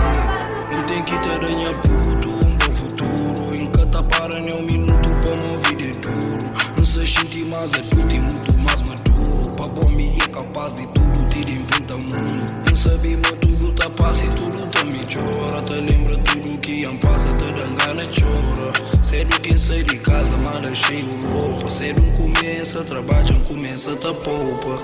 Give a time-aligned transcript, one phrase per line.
[0.70, 3.54] Eu tenho que ter ganha puto, um bom futuro.
[3.54, 8.16] Em cada para nem um minuto pra vida é duro Não se sentir mais adulto
[8.16, 9.13] e muito mais maduro
[9.56, 12.54] Pra bom me é capaz de tudo, tira inventa mundo.
[12.68, 15.62] Não sabemos tudo tá passa e tudo tá me chora.
[15.62, 19.04] Te lembra tudo que am passa, te dá gana chora.
[19.04, 21.70] Sério quem sai de casa, manda cheio roupa.
[21.70, 24.82] Sério um começa, trabalha, um começa, tá poupa.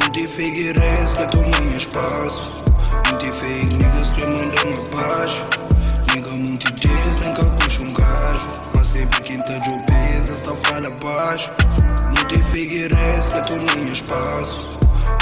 [0.00, 2.46] Não te figueirense que tamanho espaço.
[3.06, 5.65] Não te fake niggas que mandam abaixo
[12.88, 14.70] que tamanho espaço.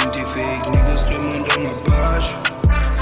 [0.00, 2.38] Não te fake niggas que mandam abaixo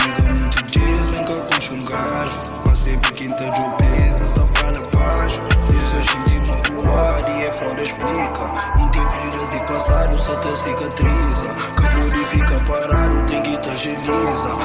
[0.05, 2.41] Nigga muito diz, nem que puxa um gajo.
[2.67, 5.41] Mas sempre quem tá de obesa, está fala baixo.
[5.73, 8.93] Isso a gente magoado e é foda explica.
[8.93, 11.49] Tem feridas de passado, só te cicatriza.
[11.77, 14.62] Que purifica parado, tem que te agiliza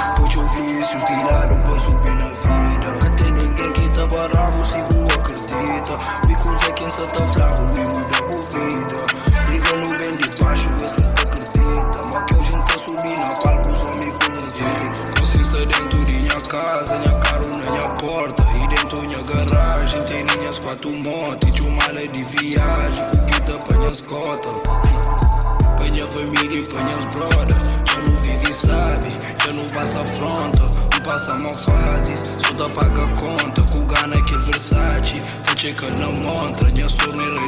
[20.68, 24.50] Fato um monte de uma lei de viagem Porque te apanhas cota
[25.64, 26.68] Apanha família e os
[27.06, 27.58] brother
[27.88, 29.08] Já não vive sabe,
[29.46, 34.36] já não passa afronta Não passa mal fases, só dá paga conta Com gana que
[34.36, 37.47] é Versace, foi que na montra Já sou nem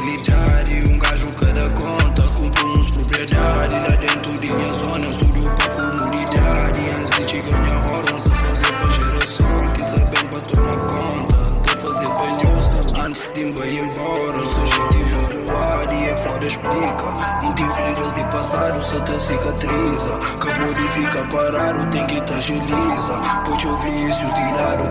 [18.50, 20.18] passado, só te cicatriza.
[20.40, 23.20] Que purifica parado, tem que te agiliza.
[23.44, 24.88] Pois eu vícios tiraram